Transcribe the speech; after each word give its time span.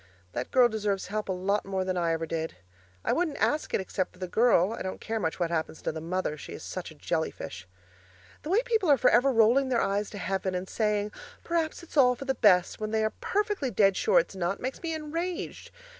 That 0.31 0.49
girl 0.49 0.67
deserves 0.67 1.09
help 1.09 1.29
a 1.29 1.31
lot 1.31 1.63
more 1.63 1.85
than 1.85 1.95
I 1.95 2.11
ever 2.11 2.25
did. 2.25 2.55
I 3.05 3.13
wouldn't 3.13 3.37
ask 3.37 3.71
it 3.71 3.79
except 3.79 4.11
for 4.13 4.17
the 4.17 4.27
girl; 4.27 4.73
I 4.73 4.81
don't 4.81 4.99
care 4.99 5.19
much 5.19 5.39
what 5.39 5.51
happens 5.51 5.79
to 5.83 5.91
the 5.91 6.01
mother 6.01 6.37
she 6.37 6.53
is 6.53 6.63
such 6.63 6.89
a 6.89 6.95
jelly 6.95 7.29
fish. 7.29 7.67
The 8.41 8.49
way 8.49 8.63
people 8.63 8.89
are 8.89 8.97
for 8.97 9.11
ever 9.11 9.31
rolling 9.31 9.69
their 9.69 9.79
eyes 9.79 10.09
to 10.09 10.17
heaven 10.17 10.55
and 10.55 10.67
saying, 10.67 11.11
'Perhaps 11.43 11.83
it's 11.83 11.97
all 11.97 12.15
for 12.15 12.25
the 12.25 12.33
best,' 12.33 12.79
when 12.79 12.89
they 12.89 13.03
are 13.03 13.13
perfectly 13.21 13.69
dead 13.69 13.95
sure 13.95 14.17
it's 14.17 14.35
not, 14.35 14.59
makes 14.59 14.81
me 14.81 14.91
enraged. 14.95 15.69